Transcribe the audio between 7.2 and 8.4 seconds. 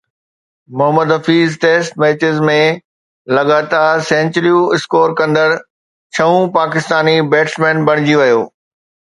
batsman بڻجي